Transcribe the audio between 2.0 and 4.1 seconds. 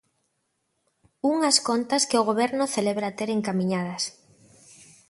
que o Goberno celebra ter encamiñadas.